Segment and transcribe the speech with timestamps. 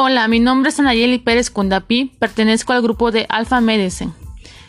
[0.00, 4.12] Hola, mi nombre es Anayeli Pérez Cundapí, pertenezco al grupo de Alpha Medicine.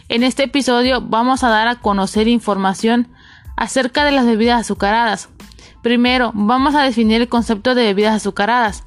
[0.08, 3.08] En este episodio vamos a dar a conocer información
[3.56, 5.30] acerca de las bebidas azucaradas.
[5.84, 8.84] Primero, vamos a definir el concepto de bebidas azucaradas.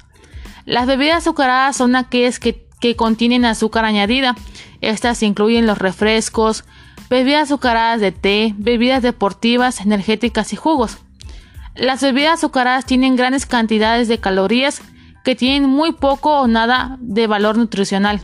[0.65, 4.35] Las bebidas azucaradas son aquellas que, que contienen azúcar añadida.
[4.81, 6.65] Estas incluyen los refrescos,
[7.09, 10.97] bebidas azucaradas de té, bebidas deportivas, energéticas y jugos.
[11.73, 14.81] Las bebidas azucaradas tienen grandes cantidades de calorías
[15.23, 18.21] que tienen muy poco o nada de valor nutricional.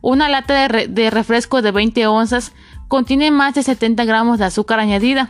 [0.00, 2.52] Una lata de, refresco de 20 onzas
[2.88, 5.28] contiene más de 70 gramos de azúcar añadida,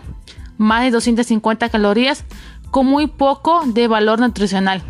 [0.58, 2.24] más de 250 calorías,
[2.70, 4.82] con muy poco de valor nutricional.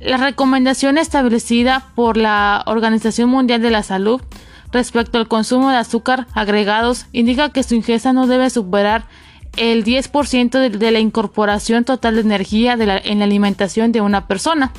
[0.00, 4.22] La recomendación establecida por la Organización Mundial de la Salud
[4.72, 9.06] respecto al consumo de azúcar agregados indica que su ingesta no debe superar
[9.56, 14.72] el 10% de, la incorporación total de energía en la alimentación de una persona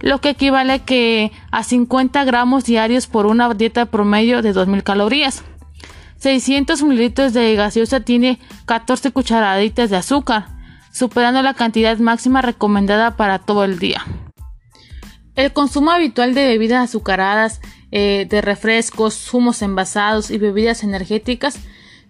[0.00, 0.82] lo que equivale
[1.50, 5.42] a 50 gramos diarios por una dieta promedio de 2.000 calorías.
[6.18, 10.48] 600 mililitros de gaseosa tiene 14 cucharaditas de azúcar,
[10.92, 14.04] superando la cantidad máxima recomendada para todo el día.
[15.34, 17.60] El consumo habitual de bebidas azucaradas,
[17.92, 21.58] eh, de refrescos, zumos envasados y bebidas energéticas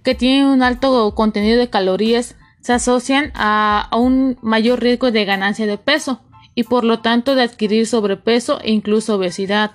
[0.03, 5.67] que tienen un alto contenido de calorías se asocian a un mayor riesgo de ganancia
[5.67, 6.21] de peso
[6.61, 9.71] y por lo tanto de adquirir sobrepeso e incluso obesidad.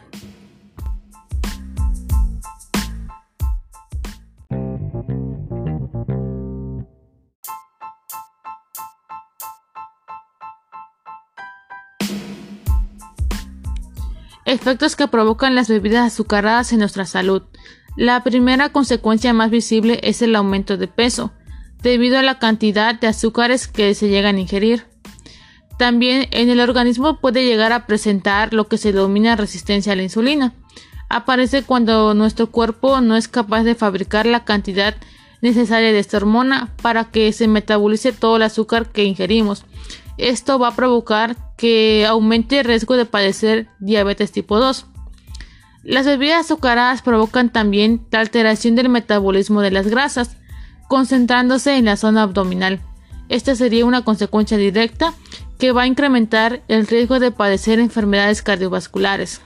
[14.46, 17.42] Efectos que provocan las bebidas azucaradas en nuestra salud.
[17.98, 21.32] La primera consecuencia más visible es el aumento de peso,
[21.82, 24.95] debido a la cantidad de azúcares que se llegan a ingerir.
[25.78, 30.04] También en el organismo puede llegar a presentar lo que se denomina resistencia a la
[30.04, 30.54] insulina.
[31.10, 34.96] Aparece cuando nuestro cuerpo no es capaz de fabricar la cantidad
[35.42, 39.66] necesaria de esta hormona para que se metabolice todo el azúcar que ingerimos.
[40.18, 44.86] Esto va a provocar que aumente el riesgo de padecer diabetes tipo 2.
[45.84, 50.38] Las bebidas azucaradas provocan también la alteración del metabolismo de las grasas,
[50.88, 52.82] concentrándose en la zona abdominal.
[53.30, 55.14] Esta sería una consecuencia directa
[55.58, 59.42] que va a incrementar el riesgo de padecer enfermedades cardiovasculares.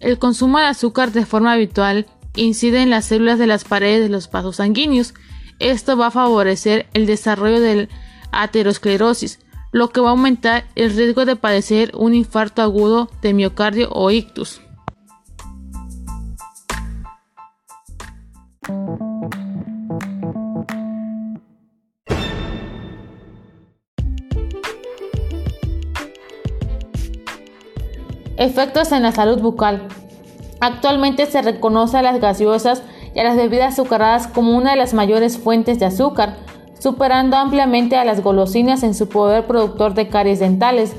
[0.00, 4.08] El consumo de azúcar de forma habitual incide en las células de las paredes de
[4.08, 5.14] los vasos sanguíneos.
[5.58, 7.88] Esto va a favorecer el desarrollo de
[8.32, 9.38] aterosclerosis,
[9.70, 14.10] lo que va a aumentar el riesgo de padecer un infarto agudo de miocardio o
[14.10, 14.60] ictus.
[28.42, 29.86] Efectos en la salud bucal.
[30.58, 32.82] Actualmente se reconoce a las gaseosas
[33.14, 36.38] y a las bebidas azucaradas como una de las mayores fuentes de azúcar,
[36.76, 40.92] superando ampliamente a las golosinas en su poder productor de caries dentales.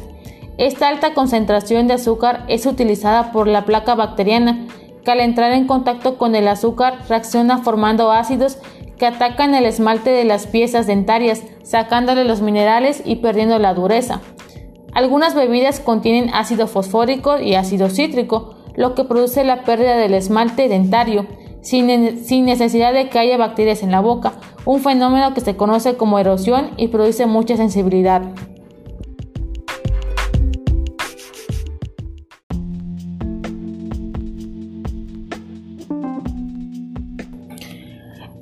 [0.57, 4.65] Esta alta concentración de azúcar es utilizada por la placa bacteriana,
[5.03, 8.57] que al entrar en contacto con el azúcar reacciona formando ácidos
[8.97, 14.21] que atacan el esmalte de las piezas dentarias, sacándole los minerales y perdiendo la dureza.
[14.93, 20.67] Algunas bebidas contienen ácido fosfórico y ácido cítrico, lo que produce la pérdida del esmalte
[20.67, 21.25] dentario,
[21.61, 21.87] sin,
[22.45, 24.33] necesidad de que haya bacterias en la boca,
[24.65, 28.21] un fenómeno que se conoce como erosión y produce mucha sensibilidad.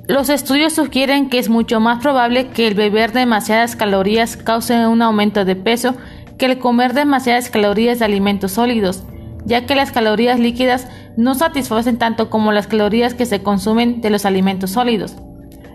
[0.07, 5.01] Los estudios sugieren que es mucho más probable que el beber demasiadas calorías cause un
[5.01, 5.95] aumento de peso
[6.41, 9.03] que el comer demasiadas calorías de alimentos sólidos,
[9.45, 14.09] ya que las calorías líquidas no satisfacen tanto como las calorías que se consumen de
[14.09, 15.17] los alimentos sólidos.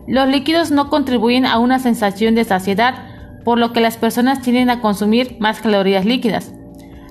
[0.09, 2.97] Los líquidos no contribuyen a una sensación de saciedad,
[3.45, 6.53] por lo que las personas tienden a consumir más calorías líquidas.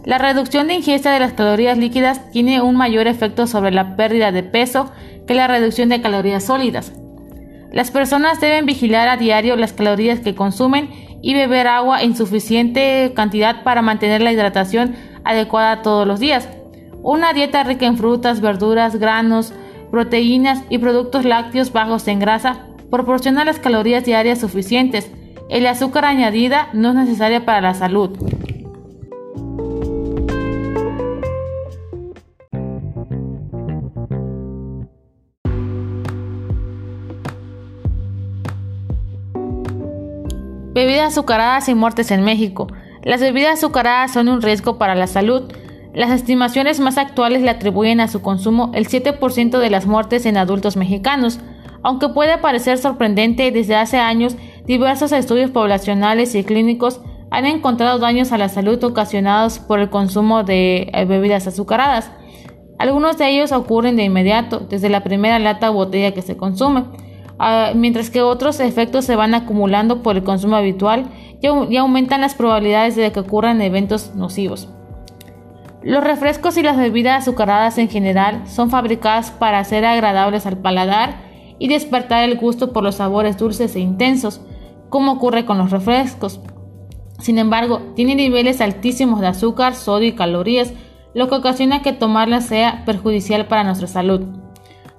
[0.03, 4.33] La reducción de ingesta de las calorías líquidas tiene un mayor efecto sobre la pérdida
[4.33, 4.91] de peso
[5.27, 6.91] que la reducción de calorías sólidas.
[7.71, 10.89] Las personas deben vigilar a diario las calorías que consumen
[11.25, 16.47] y beber agua en suficiente cantidad para mantener la hidratación adecuada todos los días.
[17.01, 19.51] Una dieta rica en frutas, verduras, granos,
[19.89, 25.09] proteínas y productos lácteos bajos en grasa proporciona las calorías diarias suficientes.
[25.49, 28.11] El azúcar añadida no es necesaria para la salud.
[40.75, 42.67] Bebidas azucaradas y muertes en México.
[43.01, 45.43] Las bebidas azucaradas son un riesgo para la salud.
[45.93, 50.35] Las estimaciones más actuales le atribuyen a su consumo el 7% de las muertes en
[50.35, 51.39] adultos mexicanos,
[51.81, 54.35] aunque puede parecer sorprendente, desde hace años
[54.65, 56.99] diversos estudios poblacionales y clínicos
[57.31, 62.11] han encontrado daños a la salud ocasionados por el consumo de eh, bebidas azucaradas.
[62.79, 66.83] Algunos de ellos ocurren de inmediato, desde la primera lata o botella que se consume,
[67.75, 71.05] mientras que otros efectos se van acumulando por el consumo habitual
[71.41, 74.69] y aumentan las probabilidades de que ocurran eventos nocivos.
[75.83, 81.17] Los refrescos y las bebidas azucaradas en general son fabricadas para ser agradables al paladar
[81.59, 84.41] y despertar el gusto por los sabores dulces e intensos,
[84.89, 86.41] como ocurre con los refrescos.
[87.19, 90.73] Sin embargo, tienen niveles altísimos de azúcar, sodio y calorías,
[91.13, 94.44] lo que ocasiona que tomarlas sea perjudicial para nuestra salud.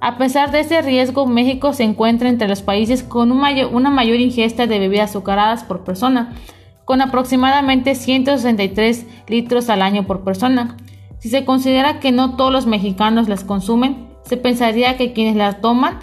[0.00, 4.66] A pesar de este riesgo, México se encuentra entre los países con una mayor ingesta
[4.66, 6.34] de bebidas azucaradas por persona,
[6.84, 10.76] con aproximadamente 163 litros al año por persona.
[11.18, 15.60] Si se considera que no todos los mexicanos las consumen, se pensaría que quienes las
[15.60, 15.98] toman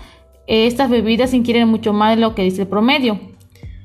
[0.47, 3.19] eh, estas bebidas ingieren mucho más de lo que dice el promedio.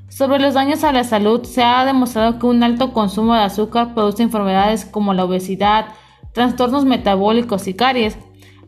[0.09, 3.95] Sobre los daños a la salud, se ha demostrado que un alto consumo de azúcar
[3.95, 5.87] produce enfermedades como la obesidad,
[6.33, 8.19] trastornos metabólicos y caries.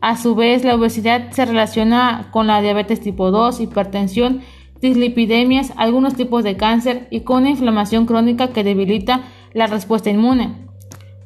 [0.01, 4.41] A su vez, la obesidad se relaciona con la diabetes tipo 2, hipertensión
[4.81, 9.21] dislipidemias, algunos tipos de cáncer y con una inflamación crónica que debilita
[9.53, 10.55] la respuesta inmune.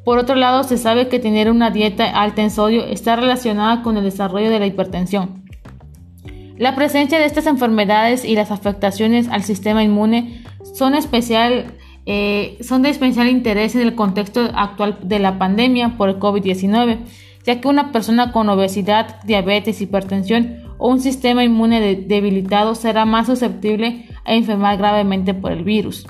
[0.03, 3.97] Por otro lado, se sabe que tener una dieta alta en sodio está relacionada con
[3.97, 5.45] el desarrollo de la hipertensión.
[6.57, 10.43] La presencia de estas enfermedades y las afectaciones al sistema inmune
[10.73, 11.73] son, especial,
[12.05, 16.99] eh, son de especial interés en el contexto actual de la pandemia por el COVID-19,
[17.45, 23.27] ya que una persona con obesidad, diabetes, hipertensión o un sistema inmune debilitado será más
[23.27, 26.07] susceptible a enfermar gravemente por el virus.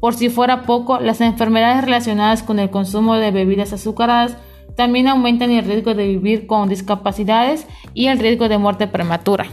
[0.00, 4.36] Por si fuera poco, las enfermedades relacionadas con el consumo de bebidas azucaradas
[4.76, 9.46] también aumentan el riesgo de vivir con discapacidades y el riesgo de muerte prematura.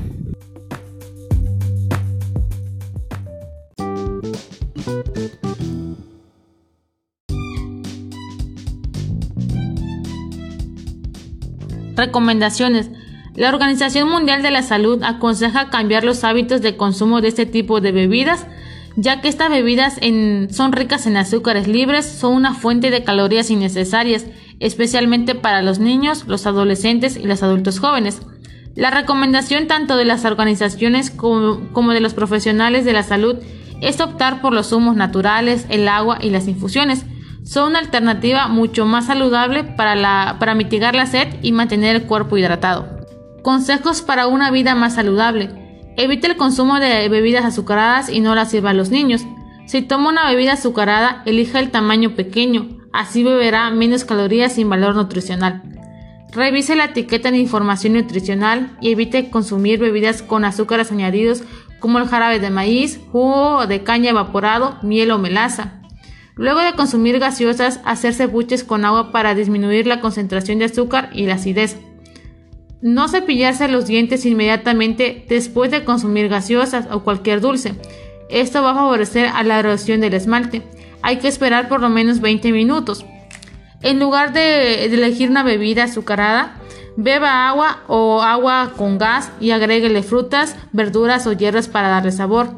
[12.01, 12.89] Recomendaciones.
[13.35, 17.79] La Organización Mundial de la Salud aconseja cambiar los hábitos de consumo de este tipo
[17.79, 18.47] de bebidas,
[18.95, 19.99] ya que estas bebidas
[20.49, 24.25] son ricas en azúcares libres, son una fuente de calorías innecesarias,
[24.59, 28.19] especialmente para los niños, los adolescentes y los adultos jóvenes.
[28.75, 33.35] La recomendación tanto de las organizaciones como, de los profesionales de la salud
[33.79, 37.05] es optar por los zumos naturales, el agua y las infusiones.
[37.51, 42.37] Son una alternativa mucho más saludable para, para mitigar la sed y mantener el cuerpo
[42.37, 42.87] hidratado.
[43.43, 45.49] Consejos para una vida más saludable.
[45.97, 49.23] Evite el consumo de bebidas azucaradas y no las sirva a los niños.
[49.65, 54.95] Si toma una bebida azucarada, elija el tamaño pequeño, así beberá menos calorías sin valor
[54.95, 55.61] nutricional.
[56.31, 61.43] Revise la etiqueta de información nutricional y evite consumir bebidas con azúcares añadidos
[61.81, 65.80] como el jarabe de maíz, jugo de caña evaporado, miel o melaza.
[66.41, 71.27] Luego de consumir gaseosas, hacerse buches con agua para disminuir la concentración de azúcar y
[71.27, 71.77] la acidez.
[72.81, 77.75] No cepillarse los dientes inmediatamente después de consumir gaseosas o cualquier dulce.
[78.31, 80.63] Esto va a favorecer a la erosión del esmalte.
[81.03, 83.05] Hay que esperar por lo menos 20 minutos.
[83.83, 86.55] En lugar de, elegir una bebida azucarada,
[86.97, 92.49] beba agua o agua con gas y agréguele frutas, verduras o hierbas para darle sabor.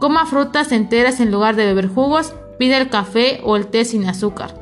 [0.00, 2.32] Coma frutas enteras en lugar de beber jugos,
[2.70, 4.54] el café o el té sin azúcar.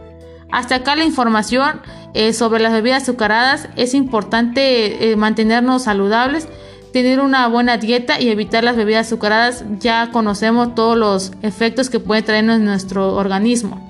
[0.50, 1.80] Hasta acá la información
[2.14, 3.68] eh, sobre las bebidas azucaradas.
[3.76, 6.48] Es importante eh, mantenernos saludables,
[6.92, 9.64] tener una buena dieta y evitar las bebidas azucaradas.
[9.78, 13.89] Ya conocemos todos los efectos que puede traer en nuestro organismo.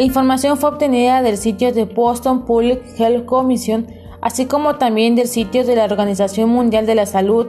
[0.00, 3.86] La información fue obtenida del sitio de Boston Public Health Commission
[4.22, 7.48] así como también del sitio de la Organización Mundial de la Salud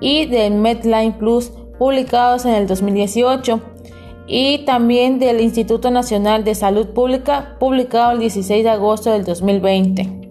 [0.00, 3.60] y del Medline Plus publicados en el 2018
[4.26, 10.29] y también del Instituto Nacional de Salud Pública publicado el 16 de agosto del 2020.